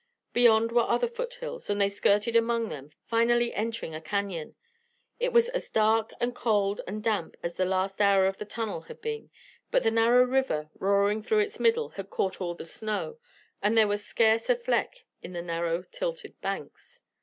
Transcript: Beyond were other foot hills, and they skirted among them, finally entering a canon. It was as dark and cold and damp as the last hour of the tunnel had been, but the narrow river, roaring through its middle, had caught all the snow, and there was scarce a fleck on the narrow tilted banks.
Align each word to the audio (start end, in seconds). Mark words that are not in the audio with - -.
Beyond 0.33 0.71
were 0.71 0.81
other 0.89 1.07
foot 1.07 1.35
hills, 1.35 1.69
and 1.69 1.79
they 1.79 1.87
skirted 1.87 2.35
among 2.35 2.69
them, 2.69 2.89
finally 3.05 3.53
entering 3.53 3.93
a 3.93 4.01
canon. 4.01 4.55
It 5.19 5.31
was 5.31 5.47
as 5.49 5.69
dark 5.69 6.09
and 6.19 6.33
cold 6.33 6.81
and 6.87 7.03
damp 7.03 7.37
as 7.43 7.53
the 7.53 7.65
last 7.65 8.01
hour 8.01 8.25
of 8.25 8.37
the 8.39 8.45
tunnel 8.45 8.81
had 8.89 8.99
been, 8.99 9.29
but 9.69 9.83
the 9.83 9.91
narrow 9.91 10.23
river, 10.23 10.71
roaring 10.79 11.21
through 11.21 11.41
its 11.41 11.59
middle, 11.59 11.89
had 11.89 12.09
caught 12.09 12.41
all 12.41 12.55
the 12.55 12.65
snow, 12.65 13.19
and 13.61 13.77
there 13.77 13.87
was 13.87 14.03
scarce 14.03 14.49
a 14.49 14.55
fleck 14.55 15.05
on 15.23 15.33
the 15.33 15.41
narrow 15.43 15.83
tilted 15.91 16.41
banks. 16.41 17.03